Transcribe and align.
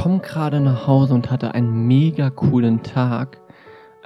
komme 0.00 0.20
gerade 0.20 0.60
nach 0.60 0.86
Hause 0.86 1.12
und 1.12 1.30
hatte 1.30 1.52
einen 1.52 1.86
mega 1.86 2.30
coolen 2.30 2.82
Tag. 2.82 3.38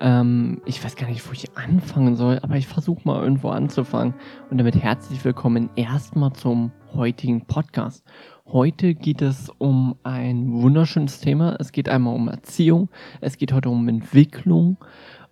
Ähm, 0.01 0.61
ich 0.65 0.83
weiß 0.83 0.97
gar 0.97 1.07
nicht, 1.07 1.25
wo 1.29 1.33
ich 1.33 1.57
anfangen 1.57 2.17
soll, 2.17 2.41
aber 2.43 2.57
ich 2.57 2.67
versuche 2.67 3.03
mal 3.05 3.23
irgendwo 3.23 3.51
anzufangen. 3.51 4.13
Und 4.51 4.59
damit 4.59 4.75
herzlich 4.75 5.25
willkommen 5.25 5.71
erstmal 5.77 6.33
zum 6.33 6.73
heutigen 6.95 7.47
Podcast. 7.47 8.05
Heute 8.45 8.97
geht 8.97 9.23
es 9.23 9.51
um 9.59 9.95
ein 10.03 10.51
wunderschönes 10.51 11.21
Thema. 11.21 11.57
Es 11.61 11.71
geht 11.71 11.89
einmal 11.89 12.17
um 12.17 12.27
Erziehung, 12.27 12.89
es 13.21 13.39
geht 13.39 13.53
heute 13.53 13.69
um 13.69 13.87
Entwicklung. 13.87 14.79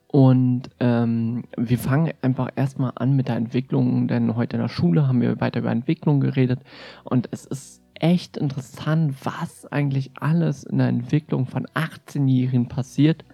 Und 0.06 0.70
ähm, 0.78 1.42
wir 1.56 1.78
fangen 1.78 2.12
einfach 2.22 2.50
erstmal 2.54 2.92
an 2.94 3.16
mit 3.16 3.26
der 3.26 3.34
Entwicklung, 3.34 4.06
denn 4.06 4.36
heute 4.36 4.58
in 4.58 4.62
der 4.62 4.68
Schule 4.68 5.08
haben 5.08 5.22
wir 5.22 5.40
weiter 5.40 5.58
über 5.58 5.72
Entwicklung 5.72 6.20
geredet. 6.20 6.60
Und 7.02 7.28
es 7.32 7.46
ist 7.46 7.81
echt 8.02 8.36
interessant, 8.36 9.14
was 9.24 9.64
eigentlich 9.70 10.10
alles 10.16 10.64
in 10.64 10.78
der 10.78 10.88
Entwicklung 10.88 11.46
von 11.46 11.66
18-Jährigen 11.68 12.68
passiert. 12.68 13.24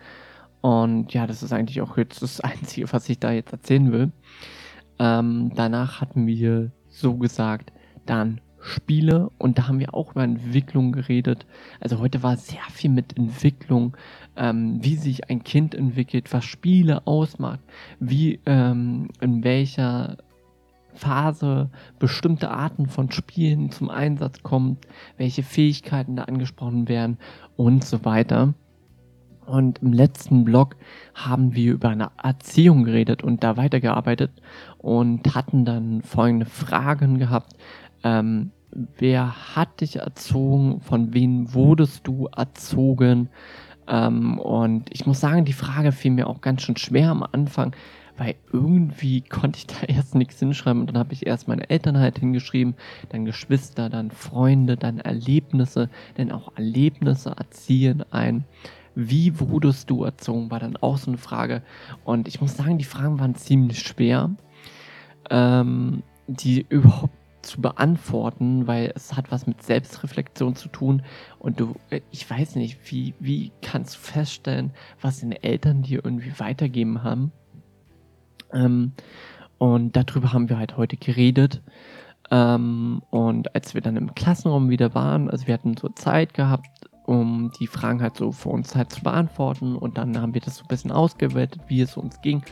Und 0.60 1.14
ja, 1.14 1.26
das 1.26 1.42
ist 1.42 1.52
eigentlich 1.52 1.80
auch 1.80 1.96
jetzt 1.96 2.22
das 2.22 2.40
Einzige, 2.42 2.92
was 2.92 3.08
ich 3.08 3.18
da 3.18 3.32
jetzt 3.32 3.52
erzählen 3.52 3.90
will. 3.90 4.12
Ähm, 4.98 5.52
danach 5.54 6.00
hatten 6.00 6.26
wir 6.26 6.70
so 6.88 7.16
gesagt 7.16 7.72
dann 8.04 8.40
Spiele 8.60 9.30
und 9.38 9.56
da 9.56 9.68
haben 9.68 9.78
wir 9.78 9.94
auch 9.94 10.10
über 10.10 10.24
Entwicklung 10.24 10.92
geredet. 10.92 11.46
Also 11.80 11.98
heute 12.00 12.22
war 12.22 12.36
sehr 12.36 12.64
viel 12.70 12.90
mit 12.90 13.16
Entwicklung, 13.16 13.96
ähm, 14.36 14.78
wie 14.82 14.96
sich 14.96 15.30
ein 15.30 15.44
Kind 15.44 15.74
entwickelt, 15.74 16.32
was 16.32 16.44
Spiele 16.44 17.06
ausmacht, 17.06 17.60
wie 18.00 18.40
ähm, 18.46 19.08
in 19.20 19.44
welcher 19.44 20.18
Phase 20.98 21.70
bestimmte 21.98 22.50
Arten 22.50 22.86
von 22.86 23.10
Spielen 23.10 23.70
zum 23.70 23.90
Einsatz 23.90 24.42
kommen, 24.42 24.78
welche 25.16 25.42
Fähigkeiten 25.42 26.16
da 26.16 26.24
angesprochen 26.24 26.88
werden 26.88 27.18
und 27.56 27.84
so 27.84 28.04
weiter. 28.04 28.54
Und 29.46 29.78
im 29.78 29.94
letzten 29.94 30.44
Blog 30.44 30.76
haben 31.14 31.54
wir 31.54 31.72
über 31.72 31.88
eine 31.88 32.10
Erziehung 32.22 32.84
geredet 32.84 33.22
und 33.22 33.42
da 33.42 33.56
weitergearbeitet 33.56 34.30
und 34.76 35.34
hatten 35.34 35.64
dann 35.64 36.02
folgende 36.02 36.44
Fragen 36.44 37.18
gehabt. 37.18 37.54
Ähm, 38.04 38.50
wer 38.98 39.56
hat 39.56 39.80
dich 39.80 39.96
erzogen? 39.96 40.80
Von 40.80 41.14
wem 41.14 41.54
wurdest 41.54 42.06
du 42.06 42.26
erzogen? 42.26 43.30
Ähm, 43.86 44.38
und 44.38 44.92
ich 44.92 45.06
muss 45.06 45.20
sagen, 45.20 45.46
die 45.46 45.54
Frage 45.54 45.92
fiel 45.92 46.10
mir 46.10 46.26
auch 46.26 46.42
ganz 46.42 46.62
schön 46.62 46.76
schwer 46.76 47.10
am 47.10 47.22
Anfang, 47.22 47.74
weil 48.18 48.34
irgendwie 48.52 49.22
konnte 49.22 49.58
ich 49.58 49.66
da 49.66 49.74
erst 49.88 50.14
nichts 50.14 50.38
hinschreiben 50.38 50.80
und 50.80 50.88
dann 50.88 50.98
habe 50.98 51.12
ich 51.12 51.26
erst 51.26 51.48
meine 51.48 51.70
Eltern 51.70 51.98
halt 51.98 52.18
hingeschrieben, 52.18 52.74
dann 53.08 53.24
Geschwister, 53.24 53.88
dann 53.88 54.10
Freunde, 54.10 54.76
dann 54.76 54.98
Erlebnisse, 54.98 55.88
denn 56.18 56.32
auch 56.32 56.52
Erlebnisse 56.56 57.30
erziehen 57.30 58.04
ein. 58.10 58.44
Wie 58.94 59.38
wurdest 59.38 59.90
du 59.90 60.02
erzogen, 60.02 60.50
war 60.50 60.58
dann 60.58 60.76
auch 60.76 60.98
so 60.98 61.10
eine 61.10 61.18
Frage. 61.18 61.62
Und 62.04 62.26
ich 62.26 62.40
muss 62.40 62.56
sagen, 62.56 62.78
die 62.78 62.84
Fragen 62.84 63.20
waren 63.20 63.36
ziemlich 63.36 63.78
schwer, 63.78 64.30
ähm, 65.30 66.02
die 66.26 66.66
überhaupt 66.68 67.14
zu 67.42 67.60
beantworten, 67.60 68.66
weil 68.66 68.92
es 68.96 69.16
hat 69.16 69.30
was 69.30 69.46
mit 69.46 69.62
Selbstreflexion 69.62 70.56
zu 70.56 70.68
tun 70.68 71.02
und 71.38 71.60
du, 71.60 71.76
äh, 71.90 72.00
ich 72.10 72.28
weiß 72.28 72.56
nicht, 72.56 72.78
wie, 72.90 73.14
wie 73.20 73.52
kannst 73.62 73.94
du 73.94 74.00
feststellen, 74.00 74.72
was 75.00 75.20
deine 75.20 75.42
Eltern 75.42 75.82
dir 75.82 76.04
irgendwie 76.04 76.32
weitergeben 76.38 77.04
haben 77.04 77.32
ähm, 78.52 78.92
und 79.58 79.96
darüber 79.96 80.32
haben 80.32 80.48
wir 80.48 80.58
halt 80.58 80.76
heute 80.76 80.96
geredet. 80.96 81.62
Ähm, 82.30 83.02
und 83.10 83.54
als 83.54 83.74
wir 83.74 83.80
dann 83.80 83.96
im 83.96 84.14
Klassenraum 84.14 84.70
wieder 84.70 84.94
waren, 84.94 85.30
also 85.30 85.46
wir 85.46 85.54
hatten 85.54 85.76
so 85.76 85.88
Zeit 85.88 86.34
gehabt, 86.34 86.88
um 87.06 87.50
die 87.58 87.66
Fragen 87.66 88.02
halt 88.02 88.16
so 88.16 88.32
für 88.32 88.50
uns 88.50 88.76
halt 88.76 88.92
zu 88.92 89.02
beantworten. 89.02 89.76
Und 89.76 89.98
dann 89.98 90.20
haben 90.20 90.34
wir 90.34 90.42
das 90.42 90.56
so 90.56 90.64
ein 90.64 90.68
bisschen 90.68 90.92
ausgewertet, 90.92 91.62
wie 91.68 91.80
es 91.80 91.96
uns 91.96 92.20
ging. 92.20 92.42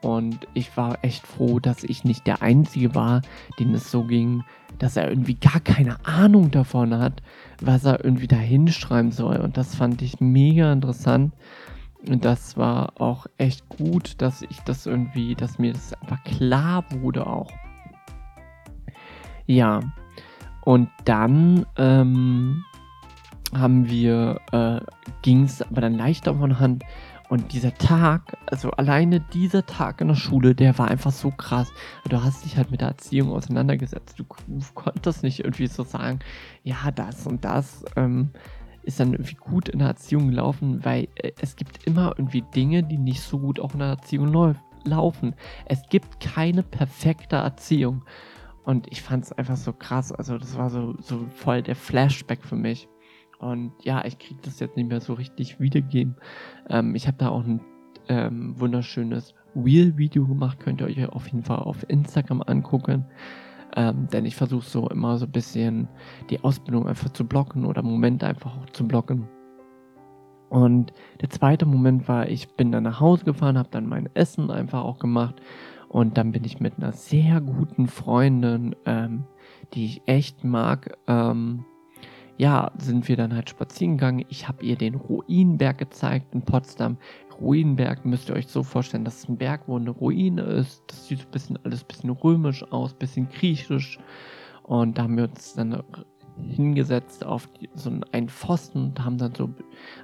Und 0.00 0.46
ich 0.54 0.76
war 0.76 1.02
echt 1.02 1.26
froh, 1.26 1.58
dass 1.58 1.82
ich 1.82 2.04
nicht 2.04 2.26
der 2.26 2.40
Einzige 2.40 2.94
war, 2.94 3.22
dem 3.58 3.74
es 3.74 3.90
so 3.90 4.04
ging, 4.04 4.44
dass 4.78 4.96
er 4.96 5.08
irgendwie 5.08 5.34
gar 5.34 5.60
keine 5.60 5.96
Ahnung 6.06 6.50
davon 6.50 6.96
hat, 6.96 7.22
was 7.60 7.84
er 7.84 8.04
irgendwie 8.04 8.28
da 8.28 8.36
hinschreiben 8.36 9.10
soll. 9.10 9.38
Und 9.38 9.56
das 9.56 9.74
fand 9.74 10.02
ich 10.02 10.20
mega 10.20 10.72
interessant. 10.72 11.32
Und 12.08 12.24
das 12.24 12.56
war 12.56 13.00
auch 13.00 13.26
echt 13.36 13.68
gut, 13.68 14.20
dass 14.22 14.42
ich 14.42 14.60
das 14.60 14.86
irgendwie, 14.86 15.34
dass 15.34 15.58
mir 15.58 15.72
das 15.72 15.92
einfach 15.94 16.22
klar 16.24 16.84
wurde 16.90 17.26
auch. 17.26 17.50
Ja. 19.46 19.80
Und 20.64 20.88
dann 21.04 21.66
ähm, 21.76 22.64
haben 23.54 23.88
wir, 23.88 24.40
äh, 24.52 24.80
ging 25.22 25.44
es 25.44 25.62
aber 25.62 25.80
dann 25.80 25.94
leichter 25.94 26.34
von 26.34 26.58
Hand. 26.58 26.84
Und 27.28 27.52
dieser 27.52 27.74
Tag, 27.74 28.36
also 28.46 28.70
alleine 28.70 29.18
dieser 29.18 29.66
Tag 29.66 30.00
in 30.00 30.08
der 30.08 30.14
Schule, 30.14 30.54
der 30.54 30.78
war 30.78 30.88
einfach 30.88 31.10
so 31.10 31.32
krass. 31.32 31.72
Du 32.08 32.22
hast 32.22 32.44
dich 32.44 32.56
halt 32.56 32.70
mit 32.70 32.80
der 32.80 32.88
Erziehung 32.88 33.32
auseinandergesetzt. 33.32 34.18
Du, 34.18 34.24
konntest 34.74 35.24
nicht 35.24 35.40
irgendwie 35.40 35.66
so 35.66 35.82
sagen, 35.82 36.20
ja, 36.62 36.90
das 36.94 37.26
und 37.26 37.44
das. 37.44 37.84
Ähm, 37.96 38.30
ist 38.86 39.00
dann 39.00 39.12
irgendwie 39.12 39.34
gut 39.34 39.68
in 39.68 39.80
der 39.80 39.88
Erziehung 39.88 40.28
gelaufen, 40.28 40.84
weil 40.84 41.08
äh, 41.16 41.32
es 41.40 41.56
gibt 41.56 41.86
immer 41.86 42.14
irgendwie 42.16 42.42
Dinge, 42.54 42.82
die 42.82 42.98
nicht 42.98 43.20
so 43.20 43.38
gut 43.38 43.60
auch 43.60 43.74
in 43.74 43.80
der 43.80 43.88
Erziehung 43.88 44.56
laufen. 44.84 45.34
Es 45.66 45.82
gibt 45.90 46.20
keine 46.20 46.62
perfekte 46.62 47.36
Erziehung. 47.36 48.04
Und 48.64 48.90
ich 48.90 49.02
fand 49.02 49.24
es 49.24 49.32
einfach 49.32 49.56
so 49.56 49.72
krass. 49.72 50.10
Also 50.12 50.38
das 50.38 50.56
war 50.56 50.70
so, 50.70 50.94
so 51.00 51.26
voll 51.34 51.62
der 51.62 51.76
Flashback 51.76 52.44
für 52.44 52.56
mich. 52.56 52.88
Und 53.38 53.72
ja, 53.82 54.04
ich 54.04 54.18
kriege 54.18 54.40
das 54.42 54.60
jetzt 54.60 54.76
nicht 54.76 54.88
mehr 54.88 55.00
so 55.00 55.12
richtig 55.12 55.60
wiedergeben. 55.60 56.16
Ähm, 56.68 56.94
ich 56.94 57.06
habe 57.06 57.18
da 57.18 57.28
auch 57.28 57.44
ein 57.44 57.60
ähm, 58.08 58.58
wunderschönes 58.58 59.34
Wheel-Video 59.54 60.26
gemacht. 60.26 60.58
Könnt 60.60 60.80
ihr 60.80 60.86
euch 60.86 61.08
auf 61.08 61.26
jeden 61.26 61.44
Fall 61.44 61.58
auf 61.58 61.88
Instagram 61.88 62.42
angucken. 62.42 63.04
Ähm, 63.74 64.08
denn 64.12 64.24
ich 64.24 64.36
versuche 64.36 64.64
so 64.64 64.88
immer 64.88 65.18
so 65.18 65.26
ein 65.26 65.32
bisschen 65.32 65.88
die 66.30 66.42
Ausbildung 66.42 66.86
einfach 66.86 67.10
zu 67.10 67.26
blocken 67.26 67.64
oder 67.64 67.82
Momente 67.82 68.26
einfach 68.26 68.56
auch 68.56 68.70
zu 68.70 68.86
blocken. 68.86 69.28
Und 70.48 70.92
der 71.20 71.30
zweite 71.30 71.66
Moment 71.66 72.08
war, 72.08 72.28
ich 72.28 72.54
bin 72.54 72.70
dann 72.70 72.84
nach 72.84 73.00
Hause 73.00 73.24
gefahren, 73.24 73.58
habe 73.58 73.68
dann 73.70 73.88
mein 73.88 74.08
Essen 74.14 74.50
einfach 74.50 74.84
auch 74.84 74.98
gemacht 74.98 75.40
und 75.88 76.16
dann 76.16 76.32
bin 76.32 76.44
ich 76.44 76.60
mit 76.60 76.74
einer 76.78 76.92
sehr 76.92 77.40
guten 77.40 77.88
Freundin, 77.88 78.76
ähm, 78.84 79.24
die 79.74 79.86
ich 79.86 80.02
echt 80.06 80.44
mag, 80.44 80.96
ähm, 81.06 81.64
ja, 82.38 82.70
sind 82.78 83.08
wir 83.08 83.16
dann 83.16 83.34
halt 83.34 83.50
spazieren 83.50 83.96
gegangen. 83.96 84.24
Ich 84.28 84.46
habe 84.46 84.64
ihr 84.64 84.76
den 84.76 84.94
Ruinenberg 84.94 85.78
gezeigt 85.78 86.34
in 86.34 86.42
Potsdam. 86.42 86.98
Ruinenberg 87.40 88.04
müsst 88.04 88.28
ihr 88.28 88.34
euch 88.34 88.48
so 88.48 88.62
vorstellen, 88.62 89.04
dass 89.04 89.18
es 89.18 89.28
ein 89.28 89.38
Berg, 89.38 89.62
wo 89.66 89.76
eine 89.76 89.90
Ruine 89.90 90.42
ist. 90.42 90.82
Das 90.86 91.06
sieht 91.06 91.20
ein 91.20 91.30
bisschen, 91.30 91.58
alles 91.64 91.82
ein 91.82 91.88
bisschen 91.88 92.10
römisch 92.10 92.62
aus, 92.72 92.92
ein 92.92 92.98
bisschen 92.98 93.28
griechisch. 93.28 93.98
Und 94.62 94.98
da 94.98 95.04
haben 95.04 95.16
wir 95.16 95.24
uns 95.24 95.54
dann 95.54 95.82
hingesetzt 96.36 97.24
auf 97.24 97.48
so 97.74 97.90
einen 98.12 98.28
Pfosten 98.28 98.86
und 98.86 99.04
haben 99.04 99.18
dann 99.18 99.34
so 99.34 99.50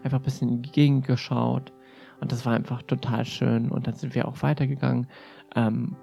einfach 0.03 0.19
ein 0.19 0.25
bisschen 0.25 0.49
in 0.49 0.62
die 0.62 0.72
Gegend 0.72 1.06
geschaut. 1.06 1.72
Und 2.20 2.32
das 2.32 2.47
war 2.47 2.54
einfach 2.54 2.82
total 2.82 3.25
schön. 3.25 3.70
Und 3.70 3.87
dann 3.87 3.94
sind 3.94 4.14
wir 4.14 4.28
auch 4.28 4.43
weitergegangen. 4.43 5.06
Ähm, 5.54 5.97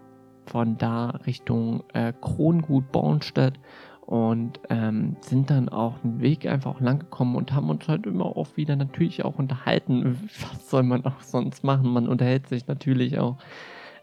von 0.45 0.77
da 0.77 1.11
Richtung 1.27 1.83
äh, 1.93 2.11
Krongut 2.19 2.91
Bornstedt 2.91 3.59
und 4.09 4.59
ähm, 4.71 5.17
sind 5.21 5.51
dann 5.51 5.69
auch 5.69 6.03
einen 6.03 6.19
Weg 6.19 6.47
einfach 6.47 6.79
lang 6.79 6.97
gekommen 6.97 7.35
und 7.35 7.53
haben 7.53 7.69
uns 7.69 7.87
halt 7.87 8.07
immer 8.07 8.25
auch 8.25 8.47
wieder 8.57 8.75
natürlich 8.75 9.23
auch 9.23 9.37
unterhalten. 9.37 10.17
Was 10.41 10.67
soll 10.67 10.81
man 10.81 11.05
auch 11.05 11.21
sonst 11.21 11.63
machen? 11.63 11.93
Man 11.93 12.07
unterhält 12.07 12.47
sich 12.47 12.65
natürlich 12.65 13.19
auch. 13.19 13.37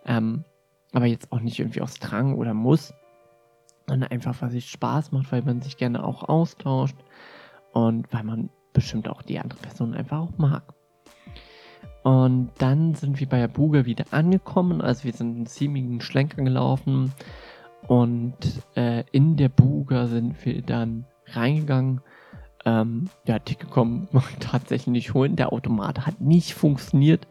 Ähm, 0.07 0.45
aber 0.93 1.07
jetzt 1.07 1.33
auch 1.33 1.41
nicht 1.41 1.59
irgendwie 1.59 1.81
aus 1.81 1.95
Drang 1.95 2.37
oder 2.37 2.55
muss, 2.55 2.95
sondern 3.89 4.09
einfach, 4.13 4.41
weil 4.41 4.57
es 4.57 4.65
Spaß 4.67 5.11
macht, 5.11 5.33
weil 5.33 5.43
man 5.43 5.61
sich 5.61 5.77
gerne 5.77 6.05
auch 6.05 6.23
austauscht 6.29 6.99
und 7.73 8.07
weil 8.13 8.23
man 8.23 8.51
bestimmt 8.73 9.09
auch 9.09 9.23
die 9.23 9.41
andere 9.41 9.59
Person 9.59 9.93
einfach 9.93 10.21
auch 10.21 10.39
mag. 10.39 10.73
Und 12.05 12.53
dann 12.59 12.95
sind 12.95 13.19
wir 13.19 13.29
bei 13.29 13.41
der 13.41 13.49
Buga 13.49 13.87
wieder 13.87 14.05
angekommen. 14.13 14.83
Also 14.83 15.03
wir 15.03 15.13
sind 15.13 15.35
einen 15.35 15.47
ziemlichen 15.47 16.01
Schlenker 16.01 16.45
gelaufen 16.45 17.13
und 17.87 18.37
äh, 18.75 19.05
in 19.13 19.37
der 19.37 19.49
Buga 19.49 20.07
sind 20.07 20.45
wir 20.45 20.63
dann 20.63 21.07
reingegangen. 21.27 22.01
Ähm, 22.65 23.09
ja, 23.27 23.39
kommen 23.71 24.09
tatsächlich 24.41 24.89
nicht 24.89 25.15
holen. 25.15 25.37
Der 25.37 25.53
Automat 25.53 26.07
hat 26.07 26.21
nicht 26.21 26.55
funktioniert. 26.55 27.29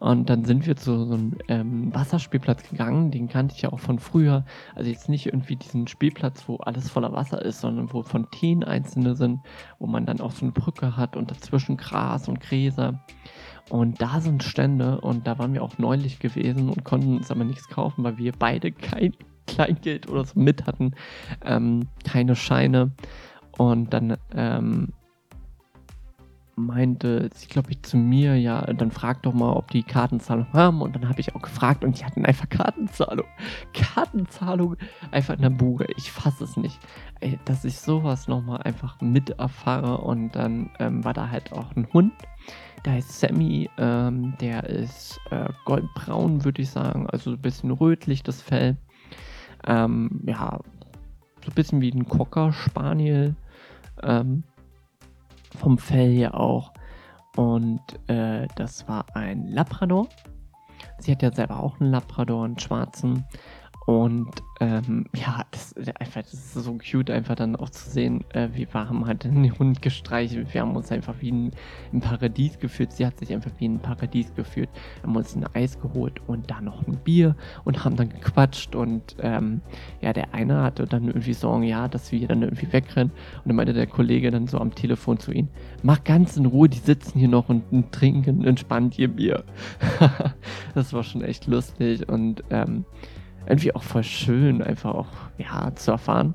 Und 0.00 0.28
dann 0.28 0.44
sind 0.44 0.66
wir 0.66 0.76
zu 0.76 1.04
so 1.04 1.14
einem 1.14 1.38
ähm, 1.48 1.94
Wasserspielplatz 1.94 2.68
gegangen. 2.68 3.12
Den 3.12 3.28
kannte 3.28 3.54
ich 3.54 3.62
ja 3.62 3.72
auch 3.72 3.78
von 3.78 4.00
früher. 4.00 4.44
Also 4.74 4.90
jetzt 4.90 5.08
nicht 5.08 5.26
irgendwie 5.26 5.56
diesen 5.56 5.86
Spielplatz, 5.86 6.48
wo 6.48 6.56
alles 6.56 6.90
voller 6.90 7.12
Wasser 7.12 7.40
ist, 7.42 7.60
sondern 7.60 7.92
wo 7.92 8.02
Fontänen 8.02 8.64
einzelne 8.64 9.14
sind, 9.14 9.40
wo 9.78 9.86
man 9.86 10.04
dann 10.04 10.20
auch 10.20 10.32
so 10.32 10.44
eine 10.44 10.52
Brücke 10.52 10.96
hat 10.96 11.16
und 11.16 11.30
dazwischen 11.30 11.76
Gras 11.76 12.28
und 12.28 12.40
Gräser. 12.40 13.04
Und 13.70 14.02
da 14.02 14.20
sind 14.20 14.42
Stände 14.42 15.00
und 15.00 15.26
da 15.26 15.38
waren 15.38 15.54
wir 15.54 15.62
auch 15.62 15.78
neulich 15.78 16.18
gewesen 16.18 16.68
und 16.68 16.84
konnten 16.84 17.16
uns 17.16 17.30
aber 17.30 17.44
nichts 17.44 17.68
kaufen, 17.68 18.04
weil 18.04 18.18
wir 18.18 18.32
beide 18.32 18.72
kein 18.72 19.14
Kleingeld 19.54 20.08
oder 20.08 20.24
so 20.24 20.38
mit 20.38 20.66
hatten, 20.66 20.94
ähm, 21.44 21.88
keine 22.04 22.36
Scheine. 22.36 22.90
Und 23.56 23.92
dann 23.92 24.16
ähm, 24.34 24.92
meinte 26.56 27.30
sie, 27.34 27.46
glaube 27.46 27.70
ich, 27.70 27.82
zu 27.82 27.96
mir, 27.96 28.36
ja, 28.36 28.62
dann 28.62 28.90
frag 28.90 29.22
doch 29.22 29.34
mal, 29.34 29.52
ob 29.52 29.70
die 29.70 29.82
Kartenzahlung 29.82 30.46
haben. 30.52 30.82
Und 30.82 30.94
dann 30.94 31.08
habe 31.08 31.20
ich 31.20 31.34
auch 31.34 31.42
gefragt 31.42 31.84
und 31.84 31.98
die 31.98 32.04
hatten 32.04 32.24
einfach 32.24 32.48
Kartenzahlung. 32.48 33.26
Kartenzahlung 33.72 34.76
einfach 35.10 35.34
in 35.34 35.42
der 35.42 35.50
Bude. 35.50 35.86
Ich 35.96 36.10
fasse 36.10 36.44
es 36.44 36.56
nicht. 36.56 36.78
Ey, 37.20 37.38
dass 37.44 37.64
ich 37.64 37.78
sowas 37.78 38.28
nochmal 38.28 38.62
einfach 38.62 39.00
mit 39.00 39.30
erfahre. 39.30 39.98
Und 39.98 40.32
dann 40.32 40.70
ähm, 40.78 41.04
war 41.04 41.14
da 41.14 41.30
halt 41.30 41.52
auch 41.52 41.74
ein 41.76 41.88
Hund. 41.92 42.12
Der 42.84 42.94
heißt 42.94 43.20
Sammy. 43.20 43.68
Ähm, 43.78 44.34
der 44.40 44.64
ist 44.64 45.20
äh, 45.30 45.48
goldbraun, 45.64 46.44
würde 46.44 46.62
ich 46.62 46.70
sagen. 46.70 47.08
Also 47.08 47.32
ein 47.32 47.40
bisschen 47.40 47.70
rötlich, 47.70 48.22
das 48.22 48.42
Fell. 48.42 48.76
Ähm, 49.66 50.22
ja, 50.26 50.58
so 51.44 51.50
ein 51.50 51.54
bisschen 51.54 51.80
wie 51.80 51.90
ein 51.90 52.06
Cocker 52.06 52.52
Spaniel. 52.52 53.34
Ähm, 54.02 54.44
vom 55.56 55.78
Fell 55.78 56.12
her 56.12 56.38
auch. 56.38 56.72
Und 57.36 57.80
äh, 58.08 58.46
das 58.56 58.86
war 58.88 59.06
ein 59.14 59.48
Labrador. 59.48 60.08
Sie 60.98 61.12
hat 61.12 61.22
ja 61.22 61.32
selber 61.32 61.60
auch 61.60 61.80
einen 61.80 61.90
Labrador, 61.90 62.44
einen 62.44 62.58
schwarzen. 62.58 63.24
Und 63.86 64.30
ähm, 64.60 65.06
ja, 65.14 65.44
das, 65.50 65.74
einfach, 65.98 66.22
das 66.22 66.32
ist 66.32 66.54
so 66.54 66.78
cute, 66.78 67.10
einfach 67.10 67.34
dann 67.34 67.54
auch 67.54 67.68
zu 67.68 67.90
sehen, 67.90 68.24
äh, 68.30 68.48
wie 68.54 68.66
wir 68.72 68.88
haben 68.88 69.06
halt 69.06 69.24
den 69.24 69.58
Hund 69.58 69.82
gestreichelt. 69.82 70.54
Wir 70.54 70.62
haben 70.62 70.74
uns 70.74 70.90
einfach 70.90 71.14
wie 71.20 71.30
ein, 71.30 71.50
ein 71.92 72.00
Paradies 72.00 72.58
gefühlt. 72.58 72.92
Sie 72.92 73.04
hat 73.04 73.18
sich 73.18 73.32
einfach 73.32 73.50
wie 73.58 73.68
ein 73.68 73.80
Paradies 73.80 74.34
gefühlt. 74.34 74.70
Haben 75.02 75.16
uns 75.16 75.36
ein 75.36 75.44
Eis 75.54 75.78
geholt 75.80 76.20
und 76.26 76.50
dann 76.50 76.64
noch 76.64 76.86
ein 76.86 76.96
Bier 76.96 77.36
und 77.64 77.84
haben 77.84 77.96
dann 77.96 78.08
gequatscht. 78.08 78.74
Und 78.74 79.16
ähm, 79.20 79.60
ja, 80.00 80.14
der 80.14 80.32
eine 80.32 80.62
hatte 80.62 80.86
dann 80.86 81.08
irgendwie 81.08 81.34
Sorgen, 81.34 81.64
ja, 81.64 81.86
dass 81.86 82.10
wir 82.10 82.26
dann 82.26 82.42
irgendwie 82.42 82.72
wegrennen. 82.72 83.12
Und 83.12 83.48
dann 83.48 83.56
meinte 83.56 83.74
der 83.74 83.86
Kollege 83.86 84.30
dann 84.30 84.46
so 84.46 84.58
am 84.58 84.74
Telefon 84.74 85.18
zu 85.18 85.30
ihm, 85.30 85.48
mach 85.82 86.02
ganz 86.04 86.38
in 86.38 86.46
Ruhe, 86.46 86.70
die 86.70 86.78
sitzen 86.78 87.18
hier 87.18 87.28
noch 87.28 87.50
und, 87.50 87.64
und 87.70 87.92
trinken 87.92 88.44
entspannt 88.44 88.98
ihr 88.98 89.08
Bier. 89.08 89.44
das 90.74 90.92
war 90.94 91.02
schon 91.02 91.22
echt 91.22 91.46
lustig 91.46 92.08
und 92.08 92.42
ähm, 92.50 92.86
irgendwie 93.46 93.74
auch 93.74 93.82
voll 93.82 94.04
schön, 94.04 94.62
einfach 94.62 94.94
auch, 94.94 95.08
ja, 95.38 95.74
zu 95.74 95.92
erfahren. 95.92 96.34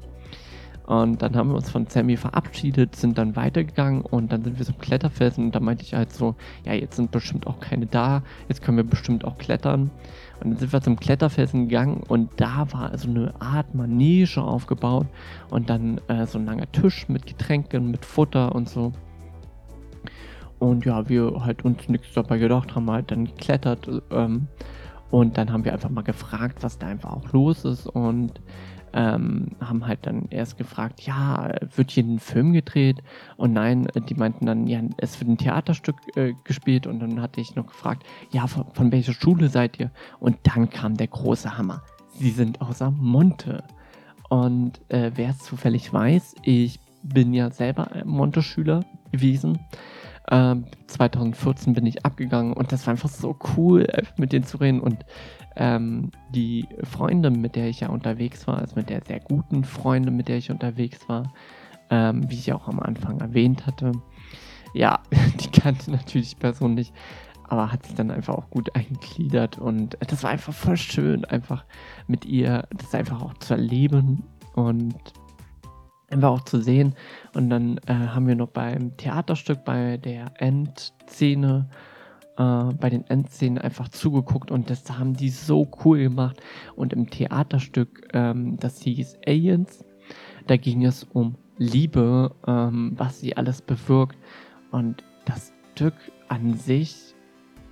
Und 0.89 1.21
dann 1.21 1.35
haben 1.35 1.49
wir 1.49 1.55
uns 1.55 1.69
von 1.69 1.85
Sammy 1.85 2.17
verabschiedet, 2.17 2.95
sind 2.95 3.19
dann 3.19 3.35
weitergegangen 3.35 4.01
und 4.01 4.31
dann 4.31 4.43
sind 4.43 4.57
wir 4.57 4.65
zum 4.65 4.79
Kletterfelsen 4.79 5.45
und 5.45 5.55
da 5.55 5.59
meinte 5.59 5.83
ich 5.83 5.93
halt 5.93 6.11
so, 6.11 6.33
ja, 6.65 6.73
jetzt 6.73 6.95
sind 6.95 7.11
bestimmt 7.11 7.45
auch 7.45 7.59
keine 7.59 7.85
da, 7.85 8.23
jetzt 8.47 8.63
können 8.63 8.77
wir 8.77 8.83
bestimmt 8.83 9.23
auch 9.23 9.37
klettern. 9.37 9.91
Und 10.39 10.49
dann 10.49 10.57
sind 10.57 10.73
wir 10.73 10.81
zum 10.81 10.99
Kletterfelsen 10.99 11.67
gegangen 11.67 12.01
und 12.07 12.31
da 12.37 12.65
war 12.71 12.97
so 12.97 13.07
eine 13.07 13.39
Art 13.39 13.75
Manege 13.75 14.41
aufgebaut 14.41 15.05
und 15.51 15.69
dann 15.69 16.01
äh, 16.07 16.25
so 16.25 16.39
ein 16.39 16.47
langer 16.47 16.71
Tisch 16.71 17.07
mit 17.07 17.27
Getränken, 17.27 17.91
mit 17.91 18.03
Futter 18.03 18.55
und 18.55 18.67
so. 18.67 18.91
Und 20.57 20.85
ja, 20.85 21.07
wir 21.07 21.45
halt 21.45 21.63
uns 21.63 21.87
nichts 21.87 22.13
dabei 22.15 22.39
gedacht, 22.39 22.73
haben 22.73 22.89
halt 22.89 23.11
dann 23.11 23.25
geklettert. 23.25 23.87
Ähm, 24.09 24.47
und 25.11 25.37
dann 25.37 25.51
haben 25.51 25.65
wir 25.65 25.73
einfach 25.73 25.89
mal 25.89 26.03
gefragt, 26.03 26.61
was 26.61 26.77
da 26.77 26.87
einfach 26.87 27.11
auch 27.11 27.31
los 27.33 27.65
ist 27.65 27.87
und 27.87 28.41
ähm, 28.93 29.51
haben 29.59 29.85
halt 29.85 29.99
dann 30.03 30.27
erst 30.29 30.57
gefragt, 30.57 31.01
ja, 31.01 31.51
wird 31.75 31.91
hier 31.91 32.03
ein 32.03 32.19
Film 32.19 32.53
gedreht? 32.53 33.01
Und 33.37 33.53
nein, 33.53 33.87
die 34.07 34.15
meinten 34.15 34.45
dann, 34.45 34.67
ja, 34.67 34.81
es 34.97 35.19
wird 35.19 35.29
ein 35.29 35.37
Theaterstück 35.37 35.95
äh, 36.15 36.33
gespielt. 36.43 36.87
Und 36.87 36.99
dann 36.99 37.21
hatte 37.21 37.41
ich 37.41 37.55
noch 37.55 37.67
gefragt, 37.67 38.03
ja, 38.31 38.47
von, 38.47 38.65
von, 38.73 38.91
welcher 38.91 39.13
Schule 39.13 39.49
seid 39.49 39.79
ihr? 39.79 39.91
Und 40.19 40.37
dann 40.43 40.69
kam 40.69 40.97
der 40.97 41.07
große 41.07 41.57
Hammer. 41.57 41.83
Sie 42.13 42.31
sind 42.31 42.61
außer 42.61 42.91
Monte. 42.91 43.63
Und 44.29 44.81
äh, 44.89 45.11
wer 45.15 45.29
es 45.29 45.39
zufällig 45.39 45.91
weiß, 45.91 46.35
ich 46.43 46.79
bin 47.01 47.33
ja 47.33 47.49
selber 47.49 47.89
Monte-Schüler 48.05 48.85
gewesen. 49.11 49.59
2014 50.29 51.69
ähm, 51.69 51.73
bin 51.73 51.85
ich 51.87 52.05
abgegangen 52.05 52.53
und 52.53 52.71
das 52.71 52.85
war 52.85 52.91
einfach 52.91 53.09
so 53.09 53.35
cool, 53.57 53.87
mit 54.17 54.31
denen 54.31 54.45
zu 54.45 54.57
reden. 54.57 54.79
Und 54.79 55.05
ähm, 55.55 56.11
die 56.29 56.67
Freunde, 56.83 57.31
mit 57.31 57.55
der 57.55 57.67
ich 57.67 57.79
ja 57.79 57.89
unterwegs 57.89 58.45
war, 58.47 58.59
also 58.59 58.75
mit 58.75 58.89
der 58.89 59.01
sehr 59.05 59.19
guten 59.19 59.63
Freundin, 59.63 60.15
mit 60.15 60.27
der 60.27 60.37
ich 60.37 60.51
unterwegs 60.51 61.09
war, 61.09 61.33
ähm, 61.89 62.29
wie 62.29 62.35
ich 62.35 62.53
auch 62.53 62.67
am 62.67 62.79
Anfang 62.79 63.19
erwähnt 63.19 63.65
hatte, 63.65 63.91
ja, 64.73 64.99
die 65.39 65.49
kannte 65.49 65.91
natürlich 65.91 66.37
nicht, 66.61 66.93
aber 67.43 67.71
hat 67.71 67.85
sich 67.87 67.95
dann 67.95 68.11
einfach 68.11 68.35
auch 68.35 68.51
gut 68.51 68.75
eingegliedert 68.75 69.57
und 69.57 69.97
das 70.07 70.21
war 70.21 70.29
einfach 70.29 70.53
voll 70.53 70.77
schön, 70.77 71.25
einfach 71.25 71.65
mit 72.07 72.25
ihr 72.25 72.67
das 72.77 72.93
einfach 72.93 73.23
auch 73.23 73.33
zu 73.39 73.55
erleben 73.55 74.23
und 74.53 74.93
einfach 76.11 76.29
auch 76.29 76.43
zu 76.45 76.61
sehen. 76.61 76.95
Und 77.33 77.49
dann 77.49 77.79
äh, 77.87 77.93
haben 77.93 78.27
wir 78.27 78.35
noch 78.35 78.49
beim 78.49 78.95
Theaterstück, 78.97 79.63
bei 79.65 79.97
der 79.97 80.31
Endszene, 80.35 81.69
äh, 82.37 82.73
bei 82.73 82.89
den 82.89 83.05
Endszenen 83.07 83.57
einfach 83.57 83.89
zugeguckt 83.89 84.51
und 84.51 84.69
das 84.69 84.89
haben 84.97 85.15
die 85.15 85.29
so 85.29 85.67
cool 85.83 85.99
gemacht. 85.99 86.41
Und 86.75 86.93
im 86.93 87.09
Theaterstück, 87.09 88.07
ähm, 88.13 88.57
das 88.57 88.81
hieß 88.81 89.17
Aliens, 89.27 89.85
da 90.47 90.57
ging 90.57 90.85
es 90.85 91.03
um 91.03 91.35
Liebe, 91.57 92.33
ähm, 92.47 92.93
was 92.95 93.19
sie 93.19 93.35
alles 93.37 93.61
bewirkt. 93.61 94.17
Und 94.71 95.03
das 95.25 95.53
Stück 95.73 95.95
an 96.27 96.55
sich, 96.55 97.15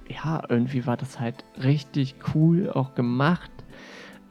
ja, 0.07 0.41
irgendwie 0.47 0.85
war 0.85 0.95
das 0.95 1.19
halt 1.19 1.43
richtig 1.61 2.15
cool 2.33 2.69
auch 2.69 2.95
gemacht. 2.95 3.51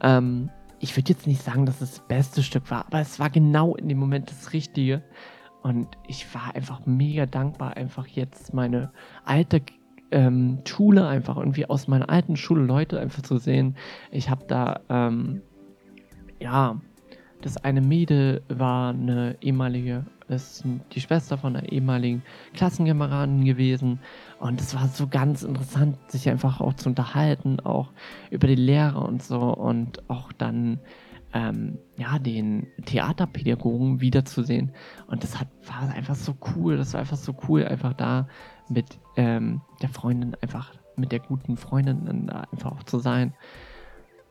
Ähm, 0.01 0.49
ich 0.79 0.95
würde 0.95 1.09
jetzt 1.09 1.27
nicht 1.27 1.41
sagen, 1.41 1.65
dass 1.65 1.81
es 1.81 1.91
das 1.91 2.07
beste 2.07 2.43
Stück 2.43 2.69
war, 2.69 2.85
aber 2.85 2.99
es 2.99 3.19
war 3.19 3.29
genau 3.29 3.75
in 3.75 3.89
dem 3.89 3.97
Moment 3.97 4.29
das 4.29 4.53
Richtige. 4.53 5.03
Und 5.63 5.87
ich 6.07 6.33
war 6.33 6.55
einfach 6.55 6.85
mega 6.85 7.25
dankbar, 7.25 7.75
einfach 7.75 8.07
jetzt 8.07 8.53
meine 8.53 8.91
alte 9.25 9.61
ähm, 10.11 10.59
Schule, 10.65 11.07
einfach 11.07 11.37
irgendwie 11.37 11.65
aus 11.65 11.87
meiner 11.87 12.09
alten 12.09 12.37
Schule 12.37 12.63
Leute 12.63 12.99
einfach 12.99 13.23
zu 13.23 13.37
sehen. 13.37 13.75
Ich 14.11 14.29
habe 14.29 14.45
da, 14.47 14.79
ähm, 14.89 15.41
ja, 16.39 16.79
das 17.41 17.57
eine 17.57 17.81
Mädel 17.81 18.43
war 18.47 18.91
eine 18.91 19.35
ehemalige 19.41 20.05
ist 20.27 20.63
die 20.93 21.01
Schwester 21.01 21.37
von 21.37 21.55
einer 21.55 21.71
ehemaligen 21.71 22.23
Klassenkameradin 22.53 23.45
gewesen. 23.45 23.99
Und 24.39 24.59
es 24.61 24.75
war 24.75 24.87
so 24.87 25.07
ganz 25.07 25.43
interessant, 25.43 25.97
sich 26.11 26.29
einfach 26.29 26.59
auch 26.61 26.73
zu 26.73 26.89
unterhalten, 26.89 27.59
auch 27.59 27.91
über 28.29 28.47
die 28.47 28.55
Lehre 28.55 28.99
und 28.99 29.23
so. 29.23 29.39
Und 29.39 30.09
auch 30.09 30.31
dann, 30.33 30.79
ähm, 31.33 31.77
ja, 31.97 32.19
den 32.19 32.67
Theaterpädagogen 32.85 34.01
wiederzusehen. 34.01 34.73
Und 35.07 35.23
das 35.23 35.39
hat, 35.39 35.47
war 35.65 35.93
einfach 35.93 36.15
so 36.15 36.35
cool. 36.55 36.77
Das 36.77 36.93
war 36.93 37.01
einfach 37.01 37.17
so 37.17 37.35
cool, 37.47 37.65
einfach 37.65 37.93
da 37.93 38.27
mit 38.69 38.99
ähm, 39.15 39.61
der 39.81 39.89
Freundin, 39.89 40.35
einfach 40.41 40.73
mit 40.97 41.11
der 41.11 41.19
guten 41.19 41.57
Freundin 41.57 42.27
da 42.27 42.47
einfach 42.51 42.71
auch 42.71 42.83
zu 42.83 42.99
sein. 42.99 43.33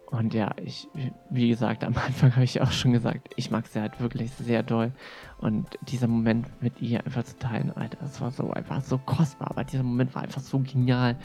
Und 0.06 0.34
ja, 0.34 0.54
ich, 0.62 0.88
wie 1.30 1.48
gesagt, 1.48 1.82
am 1.82 1.96
Anfang 1.96 2.32
habe 2.32 2.44
ich 2.44 2.60
auch 2.62 2.70
schon 2.70 2.92
gesagt, 2.92 3.28
ich 3.36 3.50
mag 3.50 3.66
sie 3.66 3.80
halt 3.80 4.00
wirklich 4.00 4.30
sehr 4.30 4.62
doll. 4.62 4.92
Und 5.38 5.66
dieser 5.82 6.06
Moment 6.06 6.46
mit 6.62 6.80
ihr 6.80 7.04
einfach 7.04 7.24
zu 7.24 7.36
teilen, 7.38 7.72
Alter, 7.72 7.98
das 8.00 8.20
war 8.20 8.30
so 8.30 8.50
einfach 8.50 8.82
so 8.82 8.98
kostbar. 8.98 9.50
Aber 9.50 9.64
dieser 9.64 9.82
Moment 9.82 10.14
war 10.14 10.22
einfach 10.22 10.40
so 10.40 10.60
genial. 10.60 11.16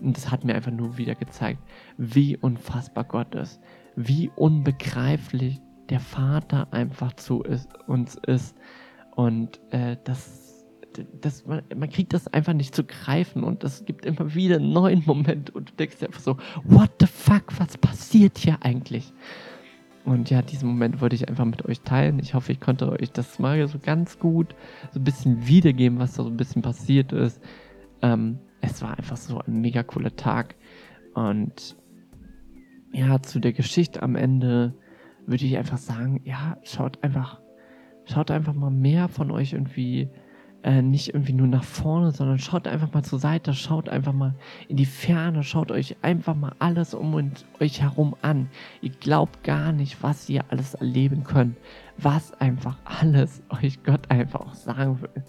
Und 0.00 0.16
das 0.16 0.30
hat 0.30 0.44
mir 0.44 0.54
einfach 0.54 0.70
nur 0.70 0.96
wieder 0.96 1.16
gezeigt, 1.16 1.60
wie 1.96 2.36
unfassbar 2.36 3.04
Gott 3.04 3.34
ist. 3.34 3.60
Wie 3.96 4.30
unbegreiflich 4.36 5.60
der 5.88 6.00
Vater 6.00 6.68
einfach 6.70 7.14
zu 7.14 7.42
ist, 7.42 7.68
uns 7.88 8.14
ist. 8.14 8.56
Und 9.16 9.58
äh, 9.72 9.96
das 10.04 10.47
das, 11.20 11.46
man, 11.46 11.62
man 11.76 11.90
kriegt 11.90 12.12
das 12.12 12.26
einfach 12.28 12.52
nicht 12.52 12.74
zu 12.74 12.84
greifen 12.84 13.44
und 13.44 13.62
es 13.64 13.84
gibt 13.84 14.04
immer 14.04 14.34
wieder 14.34 14.56
einen 14.56 14.72
neuen 14.72 15.02
Moment 15.06 15.50
und 15.50 15.70
du 15.70 15.74
denkst 15.74 16.02
einfach 16.02 16.20
so, 16.20 16.36
what 16.64 16.90
the 17.00 17.06
fuck, 17.06 17.58
was 17.58 17.76
passiert 17.78 18.38
hier 18.38 18.58
eigentlich? 18.62 19.12
Und 20.04 20.30
ja, 20.30 20.40
diesen 20.40 20.68
Moment 20.68 21.00
wollte 21.00 21.16
ich 21.16 21.28
einfach 21.28 21.44
mit 21.44 21.66
euch 21.66 21.82
teilen. 21.82 22.18
Ich 22.18 22.32
hoffe, 22.32 22.52
ich 22.52 22.60
konnte 22.60 22.90
euch 22.90 23.12
das 23.12 23.38
mal 23.38 23.68
so 23.68 23.78
ganz 23.78 24.18
gut 24.18 24.54
so 24.92 25.00
ein 25.00 25.04
bisschen 25.04 25.46
wiedergeben, 25.46 25.98
was 25.98 26.14
da 26.14 26.22
so 26.22 26.30
ein 26.30 26.36
bisschen 26.36 26.62
passiert 26.62 27.12
ist. 27.12 27.42
Ähm, 28.00 28.38
es 28.62 28.80
war 28.80 28.96
einfach 28.96 29.18
so 29.18 29.38
ein 29.40 29.60
mega 29.60 29.82
cooler 29.82 30.16
Tag. 30.16 30.54
Und 31.14 31.76
ja, 32.92 33.20
zu 33.20 33.38
der 33.38 33.52
Geschichte 33.52 34.02
am 34.02 34.16
Ende 34.16 34.74
würde 35.26 35.44
ich 35.44 35.58
einfach 35.58 35.78
sagen, 35.78 36.22
ja, 36.24 36.56
schaut 36.62 37.02
einfach, 37.04 37.42
schaut 38.06 38.30
einfach 38.30 38.54
mal 38.54 38.70
mehr 38.70 39.08
von 39.08 39.30
euch 39.30 39.52
irgendwie 39.52 40.08
äh, 40.62 40.82
nicht 40.82 41.08
irgendwie 41.08 41.32
nur 41.32 41.46
nach 41.46 41.64
vorne, 41.64 42.10
sondern 42.10 42.38
schaut 42.38 42.66
einfach 42.66 42.92
mal 42.92 43.04
zur 43.04 43.18
Seite, 43.18 43.54
schaut 43.54 43.88
einfach 43.88 44.12
mal 44.12 44.34
in 44.68 44.76
die 44.76 44.86
Ferne, 44.86 45.42
schaut 45.42 45.70
euch 45.70 45.96
einfach 46.02 46.34
mal 46.34 46.54
alles 46.58 46.94
um 46.94 47.14
und 47.14 47.46
euch 47.60 47.80
herum 47.80 48.16
an. 48.22 48.48
Ihr 48.80 48.90
glaubt 48.90 49.44
gar 49.44 49.72
nicht, 49.72 50.02
was 50.02 50.28
ihr 50.28 50.44
alles 50.50 50.74
erleben 50.74 51.24
könnt, 51.24 51.56
was 51.96 52.32
einfach 52.40 52.76
alles 52.84 53.42
euch 53.62 53.82
Gott 53.82 54.10
einfach 54.10 54.40
auch 54.40 54.54
sagen 54.54 55.00
will. 55.00 55.24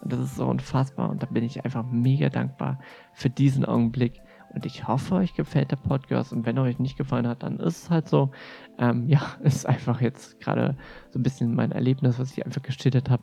Und 0.00 0.12
das 0.12 0.20
ist 0.20 0.36
so 0.36 0.46
unfassbar 0.46 1.10
und 1.10 1.22
da 1.22 1.26
bin 1.26 1.42
ich 1.42 1.64
einfach 1.64 1.84
mega 1.90 2.28
dankbar 2.28 2.78
für 3.14 3.30
diesen 3.30 3.64
Augenblick. 3.64 4.20
Und 4.54 4.64
ich 4.64 4.88
hoffe, 4.88 5.16
euch 5.16 5.34
gefällt 5.34 5.70
der 5.70 5.76
Podcast. 5.76 6.32
Und 6.32 6.46
wenn 6.46 6.56
er 6.56 6.62
euch 6.62 6.78
nicht 6.78 6.96
gefallen 6.96 7.28
hat, 7.28 7.42
dann 7.42 7.60
ist 7.60 7.84
es 7.84 7.90
halt 7.90 8.08
so. 8.08 8.30
Ähm, 8.78 9.06
ja, 9.08 9.20
ist 9.42 9.66
einfach 9.66 10.00
jetzt 10.00 10.40
gerade 10.40 10.76
so 11.10 11.18
ein 11.18 11.22
bisschen 11.22 11.54
mein 11.54 11.72
Erlebnis, 11.72 12.18
was 12.18 12.32
ich 12.32 12.44
einfach 12.44 12.62
geschildert 12.62 13.10
habe. 13.10 13.22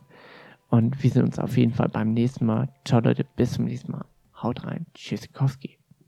Und 0.68 1.02
wir 1.02 1.10
sehen 1.10 1.24
uns 1.24 1.38
auf 1.38 1.56
jeden 1.56 1.72
Fall 1.72 1.88
beim 1.88 2.12
nächsten 2.12 2.46
Mal. 2.46 2.68
Ciao 2.84 3.00
Leute, 3.00 3.24
bis 3.36 3.52
zum 3.52 3.66
nächsten 3.66 3.92
Mal. 3.92 4.04
Haut 4.42 4.64
rein. 4.64 4.86
Tschüssikowski. 4.94 5.75